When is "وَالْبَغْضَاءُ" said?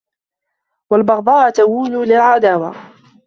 0.91-1.49